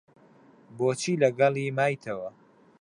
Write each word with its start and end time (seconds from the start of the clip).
بۆچی 0.77 1.13
لەگەڵی 1.23 1.67
مایتەوە؟ 1.77 2.29